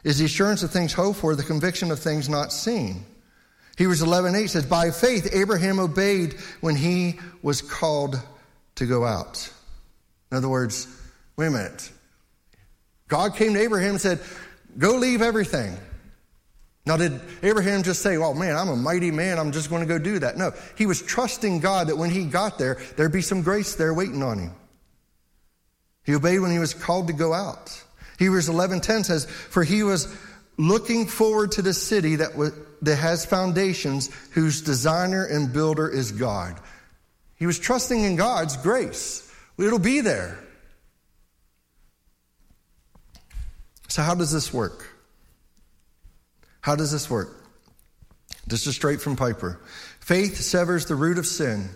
[0.03, 3.05] is the assurance of things hoped for, the conviction of things not seen.
[3.77, 8.19] Hebrews 11 8 says, By faith, Abraham obeyed when he was called
[8.75, 9.51] to go out.
[10.31, 10.87] In other words,
[11.37, 11.91] wait a minute.
[13.07, 14.19] God came to Abraham and said,
[14.77, 15.77] Go leave everything.
[16.85, 19.87] Now, did Abraham just say, Oh man, I'm a mighty man, I'm just going to
[19.87, 20.37] go do that?
[20.37, 23.93] No, he was trusting God that when he got there, there'd be some grace there
[23.93, 24.55] waiting on him.
[26.03, 27.81] He obeyed when he was called to go out.
[28.19, 30.07] Hebrews 11:10 says, "For he was
[30.57, 36.11] looking forward to the city that, was, that has foundations, whose designer and builder is
[36.11, 36.59] God."
[37.43, 39.29] He was trusting in God's grace.
[39.57, 40.39] It'll be there.
[43.89, 44.87] So, how does this work?
[46.61, 47.45] How does this work?
[48.47, 49.59] This is straight from Piper.
[49.99, 51.67] Faith severs the root of sin.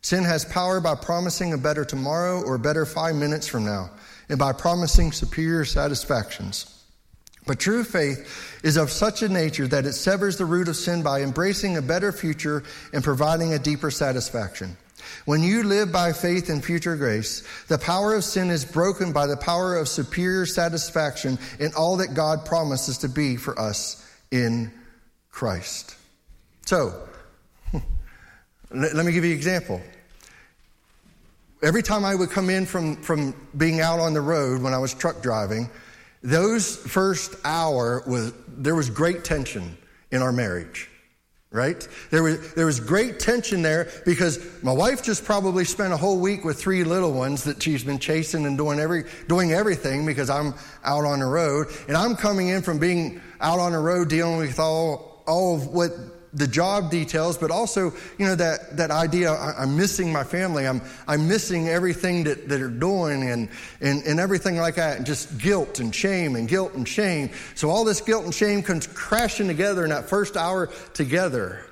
[0.00, 3.90] Sin has power by promising a better tomorrow or better five minutes from now,
[4.30, 6.82] and by promising superior satisfactions.
[7.46, 11.02] But true faith is of such a nature that it severs the root of sin
[11.02, 12.62] by embracing a better future
[12.94, 14.78] and providing a deeper satisfaction.
[15.24, 19.26] When you live by faith in future grace, the power of sin is broken by
[19.26, 24.72] the power of superior satisfaction in all that God promises to be for us in
[25.30, 25.96] Christ.
[26.66, 27.08] So,
[28.70, 29.80] let me give you an example.
[31.62, 34.78] Every time I would come in from, from being out on the road when I
[34.78, 35.70] was truck driving,
[36.22, 39.76] those first hour was there was great tension
[40.10, 40.88] in our marriage
[41.52, 41.86] right?
[42.10, 46.18] There was, there was great tension there because my wife just probably spent a whole
[46.18, 50.30] week with three little ones that she's been chasing and doing every, doing everything because
[50.30, 51.68] I'm out on the road.
[51.88, 55.66] And I'm coming in from being out on the road dealing with all, all of
[55.68, 55.92] what
[56.34, 60.66] the job details, but also, you know, that, that idea, I, am missing my family.
[60.66, 63.48] I'm, I'm missing everything that, that are doing and,
[63.80, 64.96] and, and everything like that.
[64.96, 67.30] And just guilt and shame and guilt and shame.
[67.54, 71.66] So all this guilt and shame comes crashing together in that first hour together.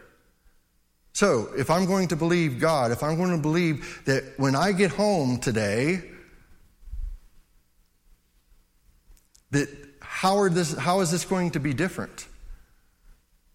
[1.14, 4.72] So if I'm going to believe God, if I'm going to believe that when I
[4.72, 6.02] get home today,
[9.50, 9.68] that
[10.00, 12.26] how, are this, how is this going to be different?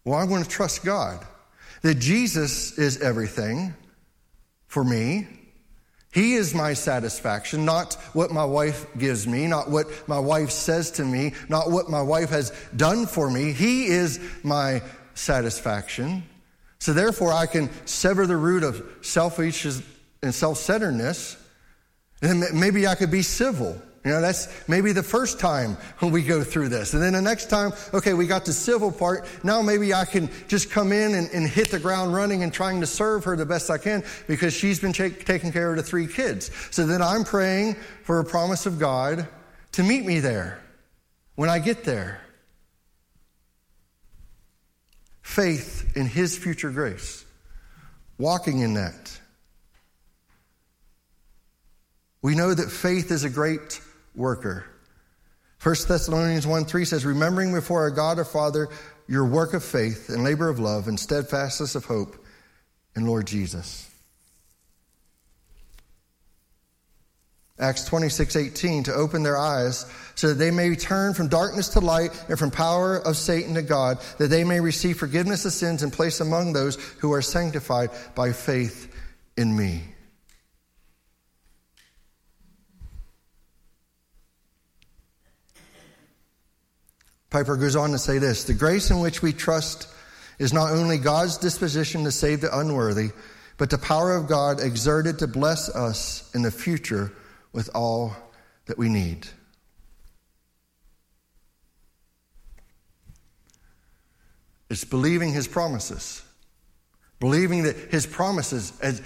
[0.06, 1.26] Well, I'm going to trust God
[1.82, 3.74] that Jesus is everything
[4.68, 5.26] for me.
[6.12, 10.92] He is my satisfaction, not what my wife gives me, not what my wife says
[10.92, 13.50] to me, not what my wife has done for me.
[13.50, 14.80] He is my
[15.14, 16.22] satisfaction.
[16.78, 19.82] So therefore, I can sever the root of selfishness
[20.22, 21.36] and self centeredness,
[22.22, 23.82] and maybe I could be civil.
[24.06, 26.94] You know, that's maybe the first time when we go through this.
[26.94, 29.26] And then the next time, okay, we got the civil part.
[29.42, 32.80] Now maybe I can just come in and, and hit the ground running and trying
[32.82, 35.82] to serve her the best I can because she's been take, taking care of the
[35.82, 36.52] three kids.
[36.70, 39.26] So then I'm praying for a promise of God
[39.72, 40.62] to meet me there
[41.34, 42.20] when I get there.
[45.20, 47.24] Faith in His future grace,
[48.18, 49.18] walking in that.
[52.22, 53.80] We know that faith is a great
[54.16, 54.64] worker.
[55.62, 58.68] 1 Thessalonians 1 3 says, Remembering before our God our Father
[59.08, 62.16] your work of faith and labor of love and steadfastness of hope
[62.94, 63.90] in Lord Jesus.
[67.58, 71.80] Acts 26, 18, to open their eyes so that they may turn from darkness to
[71.80, 75.82] light and from power of Satan to God, that they may receive forgiveness of sins
[75.82, 78.94] and place among those who are sanctified by faith
[79.38, 79.84] in me.
[87.36, 89.88] Piper goes on to say this The grace in which we trust
[90.38, 93.10] is not only God's disposition to save the unworthy,
[93.58, 97.12] but the power of God exerted to bless us in the future
[97.52, 98.16] with all
[98.64, 99.26] that we need.
[104.70, 106.22] It's believing his promises.
[107.20, 109.02] Believing that his promises, as,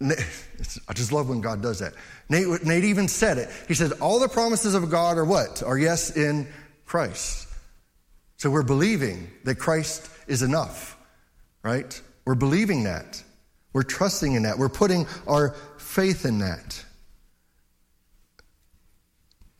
[0.00, 1.92] I just love when God does that.
[2.30, 3.50] Nate, Nate even said it.
[3.68, 5.62] He said, All the promises of God are what?
[5.62, 6.48] Are yes in
[6.86, 7.43] Christ.
[8.36, 10.96] So we're believing that Christ is enough,
[11.62, 12.00] right?
[12.24, 13.22] We're believing that.
[13.72, 14.58] We're trusting in that.
[14.58, 16.84] We're putting our faith in that.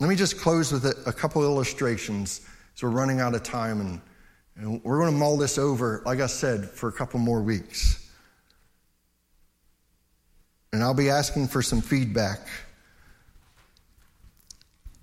[0.01, 2.41] Let me just close with a, a couple illustrations
[2.75, 4.01] so we're running out of time and,
[4.57, 8.01] and we're going to mull this over, like I said, for a couple more weeks.
[10.73, 12.41] And I'll be asking for some feedback.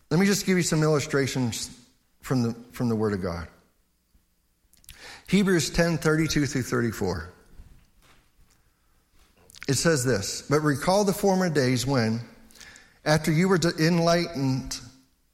[0.09, 1.69] Let me just give you some illustrations
[2.19, 3.47] from the, from the Word of God.
[5.31, 7.29] Hebrews 10 32 through 34.
[9.69, 12.19] It says this But recall the former days when,
[13.05, 14.77] after you were enlightened,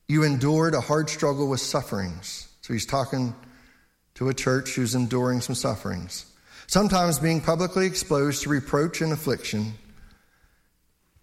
[0.08, 2.48] you endured a hard struggle with sufferings.
[2.62, 3.34] So he's talking
[4.14, 6.32] to a church who's enduring some sufferings.
[6.68, 9.74] Sometimes being publicly exposed to reproach and affliction,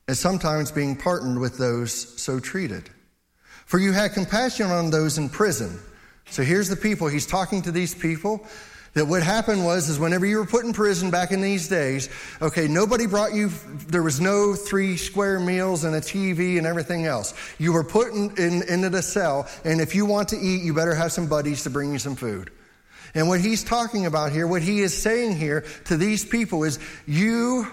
[0.09, 2.91] and sometimes being partnered with those so treated.
[3.66, 5.79] For you had compassion on those in prison.
[6.31, 7.09] So here's the people.
[7.09, 8.47] He's talking to these people
[8.95, 12.09] that what happened was is whenever you were put in prison back in these days
[12.41, 13.49] okay nobody brought you
[13.89, 17.35] there was no three square meals and a tv and everything else.
[17.59, 20.72] You were put in, in, into the cell and if you want to eat you
[20.72, 22.51] better have some buddies to bring you some food.
[23.16, 26.79] And what he's talking about here what he is saying here to these people is
[27.07, 27.66] you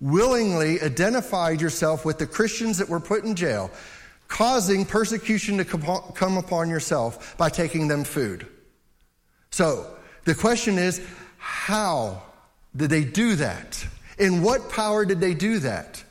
[0.00, 3.70] willingly identified yourself with the christians that were put in jail
[4.30, 8.46] causing persecution to come upon yourself by taking them food
[9.50, 9.86] so
[10.24, 11.04] the question is,
[11.38, 12.22] how
[12.74, 13.84] did they do that?
[14.18, 16.02] In what power did they do that?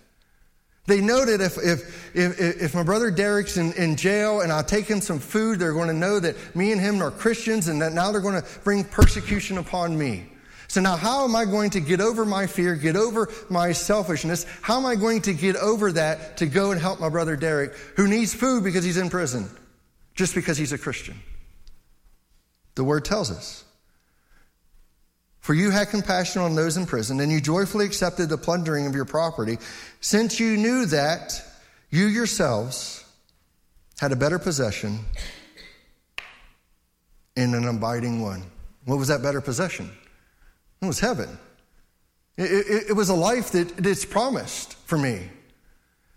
[0.87, 4.63] They know that if, if, if, if my brother Derek's in, in jail and I
[4.63, 7.81] take him some food, they're going to know that me and him are Christians and
[7.81, 10.29] that now they're going to bring persecution upon me.
[10.69, 14.45] So now, how am I going to get over my fear, get over my selfishness?
[14.61, 17.73] How am I going to get over that to go and help my brother Derek,
[17.95, 19.49] who needs food because he's in prison,
[20.13, 21.19] just because he's a Christian?
[22.75, 23.65] The word tells us.
[25.39, 28.93] For you had compassion on those in prison, and you joyfully accepted the plundering of
[28.93, 29.57] your property,
[30.01, 31.41] since you knew that
[31.89, 33.03] you yourselves
[33.99, 34.99] had a better possession
[37.35, 38.43] in an abiding one.
[38.85, 39.89] What was that better possession?
[40.81, 41.37] It was heaven.
[42.37, 45.29] It, it, it was a life that it's promised for me.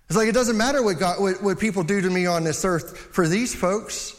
[0.08, 2.64] It's like it doesn't matter what, God, what, what people do to me on this
[2.64, 4.18] earth for these folks.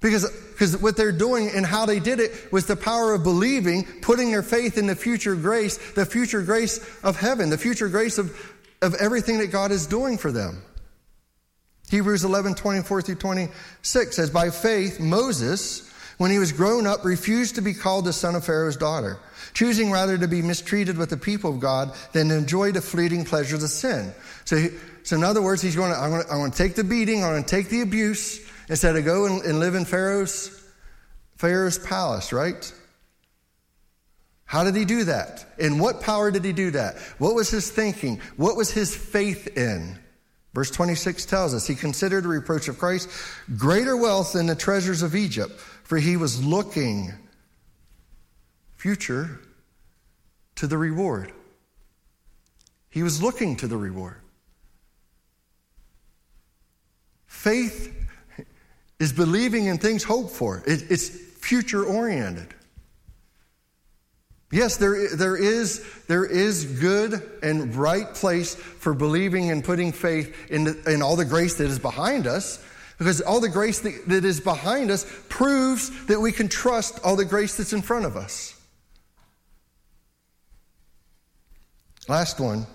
[0.00, 3.84] Because, because what they're doing and how they did it was the power of believing,
[4.00, 8.16] putting their faith in the future grace, the future grace of heaven, the future grace
[8.16, 10.62] of, of everything that God is doing for them.
[11.90, 15.87] Hebrews 11, 24 through 26 says, By faith, Moses,
[16.18, 19.18] when he was grown up, refused to be called the son of Pharaoh's daughter,
[19.54, 23.24] choosing rather to be mistreated with the people of God than to enjoy the fleeting
[23.24, 24.12] pleasures of sin.
[24.44, 24.68] So,
[25.04, 26.84] so in other words, he's going to, I'm going to, I'm going to take the
[26.84, 30.54] beating, I'm going to take the abuse, instead of go and, and live in Pharaoh's
[31.36, 32.72] Pharaoh's palace, right?
[34.44, 35.46] How did he do that?
[35.58, 36.96] In what power did he do that?
[37.18, 38.20] What was his thinking?
[38.36, 39.98] What was his faith in?
[40.54, 43.08] Verse 26 tells us he considered the reproach of Christ
[43.56, 45.52] greater wealth than the treasures of Egypt,
[45.88, 47.14] for he was looking
[48.76, 49.40] future
[50.54, 51.32] to the reward.
[52.90, 54.20] He was looking to the reward.
[57.26, 57.90] Faith
[59.00, 60.62] is believing in things hoped for.
[60.66, 62.52] It, it's future oriented.
[64.52, 70.50] Yes, there, there, is, there is good and right place for believing and putting faith
[70.50, 72.62] in, the, in all the grace that is behind us,
[72.98, 77.24] because all the grace that, is behind us proves that we can trust all the
[77.24, 78.54] grace that's in front of us.
[82.08, 82.66] Last one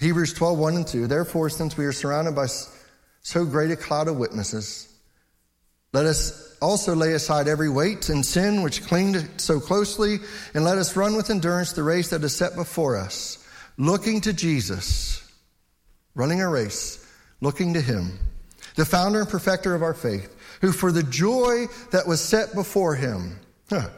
[0.00, 1.06] Hebrews 12, 1 and 2.
[1.06, 2.46] Therefore, since we are surrounded by
[3.22, 4.88] so great a cloud of witnesses.
[5.92, 10.18] Let us also lay aside every weight and sin which cling so closely,
[10.54, 13.46] and let us run with endurance the race that is set before us,
[13.78, 15.22] looking to Jesus,
[16.14, 17.06] running a race,
[17.40, 18.18] looking to Him,
[18.76, 22.94] the founder and perfecter of our faith, who for the joy that was set before
[22.94, 23.88] Him, huh,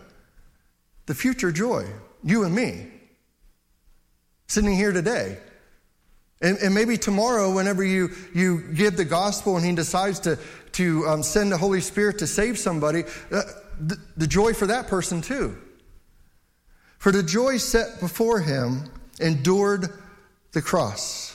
[1.07, 1.87] the future joy,
[2.23, 2.87] you and me,
[4.47, 5.39] sitting here today,
[6.41, 10.39] and, and, maybe tomorrow, whenever you, you give the gospel and he decides to,
[10.73, 13.43] to um, send the Holy Spirit to save somebody, uh,
[13.81, 15.57] the, the joy for that person too.
[16.99, 19.89] For the joy set before him endured
[20.53, 21.34] the cross,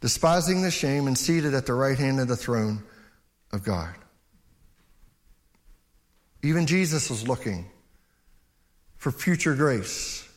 [0.00, 2.82] despising the shame, and seated at the right hand of the throne
[3.52, 3.94] of God.
[6.42, 7.66] Even Jesus was looking
[8.96, 10.28] for future grace.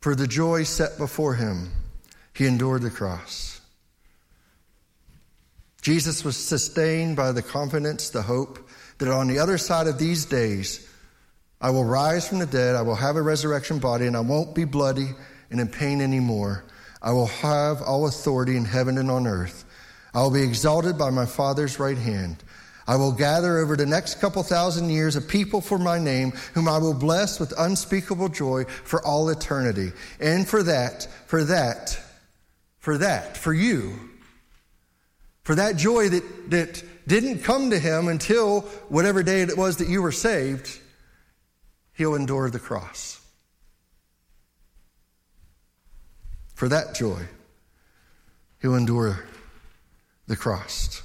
[0.00, 1.70] For the joy set before him,
[2.34, 3.60] he endured the cross.
[5.80, 8.68] Jesus was sustained by the confidence, the hope
[8.98, 10.88] that on the other side of these days,
[11.60, 14.54] I will rise from the dead, I will have a resurrection body, and I won't
[14.54, 15.08] be bloody
[15.50, 16.64] and in pain anymore.
[17.04, 19.66] I will have all authority in heaven and on earth.
[20.14, 22.42] I will be exalted by my Father's right hand.
[22.86, 26.66] I will gather over the next couple thousand years a people for my name, whom
[26.66, 29.92] I will bless with unspeakable joy for all eternity.
[30.18, 31.98] And for that, for that,
[32.78, 33.98] for that, for you,
[35.42, 39.88] for that joy that, that didn't come to him until whatever day it was that
[39.88, 40.80] you were saved,
[41.92, 43.20] he'll endure the cross.
[46.54, 47.20] For that joy,
[48.62, 49.24] he'll endure
[50.26, 51.02] the cross.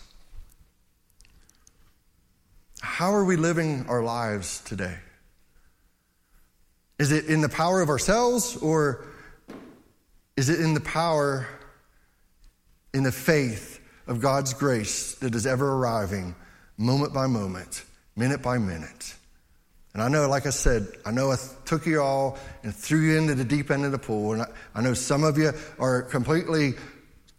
[2.81, 4.97] How are we living our lives today?
[6.97, 9.05] Is it in the power of ourselves or
[10.37, 11.47] is it in the power,
[12.93, 16.35] in the faith of God's grace that is ever arriving
[16.77, 17.83] moment by moment,
[18.15, 19.15] minute by minute?
[19.93, 23.17] And I know, like I said, I know I took you all and threw you
[23.17, 24.33] into the deep end of the pool.
[24.33, 26.73] And I, I know some of you are completely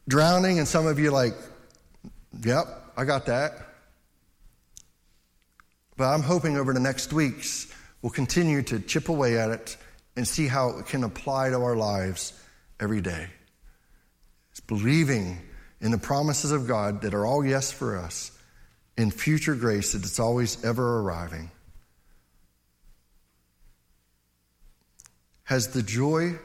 [0.08, 1.34] drowning, and some of you like,
[2.42, 3.52] yep, I got that.
[5.96, 7.72] But I'm hoping over the next weeks,
[8.02, 9.76] we'll continue to chip away at it
[10.16, 12.32] and see how it can apply to our lives
[12.80, 13.28] every day.
[14.50, 15.38] It's believing
[15.80, 18.32] in the promises of God that are all yes for us,
[18.96, 21.50] in future grace that it's always ever arriving.
[25.50, 26.38] Has the joy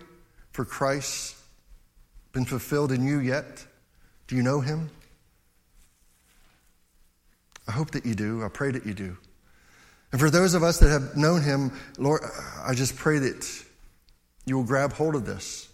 [0.51, 1.35] for Christ
[2.31, 3.63] been fulfilled in you yet?
[4.25, 4.89] Do you know him?
[7.67, 8.43] I hope that you do.
[8.43, 9.15] I pray that you do.
[10.11, 12.23] And for those of us that have known him, Lord,
[12.65, 13.47] I just pray that
[14.47, 15.69] you will grab hold of this.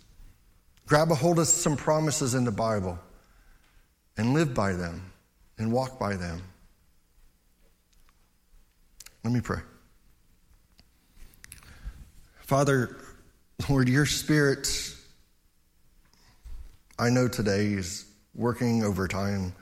[0.85, 2.99] Grab a hold of some promises in the Bible
[4.17, 5.09] and live by them
[5.57, 6.41] and walk by them.
[9.23, 9.61] Let me pray.
[12.41, 12.97] Father,
[13.69, 14.95] Lord, your spirit,
[16.97, 19.53] I know today, is working overtime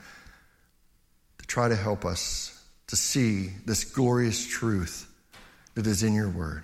[1.38, 5.06] to try to help us to see this glorious truth
[5.74, 6.62] that is in your word.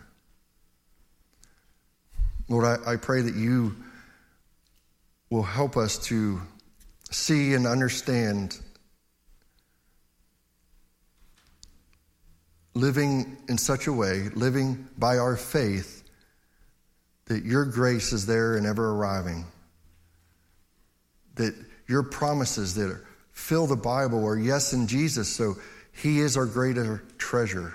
[2.48, 3.76] Lord, I, I pray that you
[5.30, 6.40] will help us to
[7.10, 8.58] see and understand
[12.74, 15.95] living in such a way, living by our faith,
[17.26, 19.44] that your grace is there and ever arriving.
[21.34, 21.54] That
[21.88, 23.00] your promises that
[23.32, 25.54] fill the Bible are yes in Jesus, so
[25.92, 27.74] He is our greater treasure.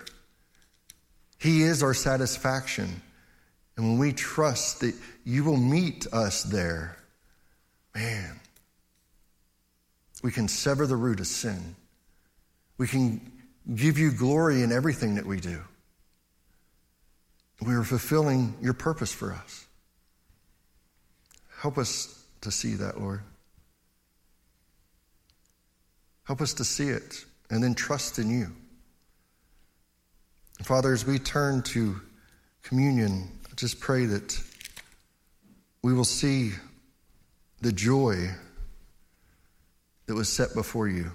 [1.38, 3.02] He is our satisfaction.
[3.78, 6.97] And when we trust that you will meet us there,
[7.95, 8.39] man,
[10.24, 11.76] we can sever the root of sin.
[12.78, 13.32] We can
[13.76, 15.62] give you glory in everything that we do.
[17.66, 19.66] We are fulfilling your purpose for us.
[21.59, 23.22] Help us to see that, Lord.
[26.24, 28.47] Help us to see it and then trust in you.
[30.64, 31.99] Father, as we turn to
[32.64, 34.39] communion, I just pray that
[35.84, 36.51] we will see
[37.62, 38.30] the joy
[40.05, 41.12] that was set before you.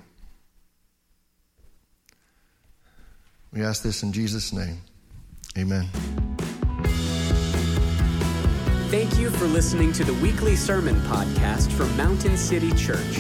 [3.53, 4.83] We ask this in Jesus' name.
[5.57, 5.89] Amen.
[8.89, 13.19] Thank you for listening to the weekly sermon podcast from Mountain City Church.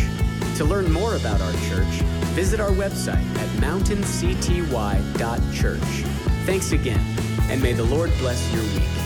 [0.58, 2.02] To learn more about our church,
[2.36, 6.04] visit our website at mountaincty.church.
[6.46, 7.04] Thanks again,
[7.50, 9.05] and may the Lord bless your week.